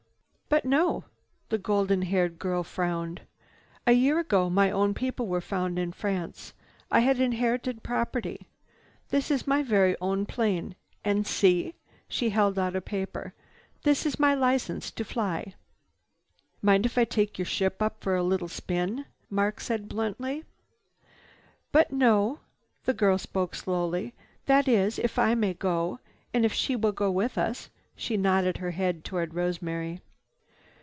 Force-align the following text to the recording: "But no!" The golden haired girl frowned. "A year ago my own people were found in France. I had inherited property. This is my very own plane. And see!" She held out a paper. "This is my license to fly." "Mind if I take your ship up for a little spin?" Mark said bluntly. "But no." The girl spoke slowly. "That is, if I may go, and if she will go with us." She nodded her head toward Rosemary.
"But 0.51 0.65
no!" 0.65 1.05
The 1.47 1.57
golden 1.57 2.01
haired 2.01 2.37
girl 2.37 2.61
frowned. 2.61 3.21
"A 3.87 3.93
year 3.93 4.19
ago 4.19 4.49
my 4.49 4.69
own 4.69 4.93
people 4.93 5.27
were 5.27 5.39
found 5.39 5.79
in 5.79 5.93
France. 5.93 6.51
I 6.91 6.99
had 6.99 7.21
inherited 7.21 7.83
property. 7.83 8.47
This 9.11 9.31
is 9.31 9.47
my 9.47 9.63
very 9.63 9.95
own 10.01 10.25
plane. 10.25 10.75
And 11.05 11.25
see!" 11.25 11.73
She 12.09 12.31
held 12.31 12.59
out 12.59 12.75
a 12.75 12.81
paper. 12.81 13.33
"This 13.83 14.05
is 14.05 14.19
my 14.19 14.33
license 14.35 14.91
to 14.91 15.05
fly." 15.05 15.55
"Mind 16.61 16.85
if 16.85 16.97
I 16.97 17.05
take 17.05 17.37
your 17.37 17.45
ship 17.45 17.81
up 17.81 18.03
for 18.03 18.17
a 18.17 18.21
little 18.21 18.49
spin?" 18.49 19.05
Mark 19.29 19.61
said 19.61 19.87
bluntly. 19.87 20.43
"But 21.71 21.93
no." 21.93 22.39
The 22.83 22.93
girl 22.93 23.17
spoke 23.17 23.55
slowly. 23.55 24.13
"That 24.47 24.67
is, 24.67 24.99
if 24.99 25.17
I 25.17 25.33
may 25.33 25.53
go, 25.53 25.99
and 26.33 26.43
if 26.43 26.51
she 26.51 26.75
will 26.75 26.91
go 26.91 27.09
with 27.09 27.37
us." 27.37 27.69
She 27.95 28.17
nodded 28.17 28.57
her 28.57 28.71
head 28.71 29.05
toward 29.05 29.33
Rosemary. 29.33 30.01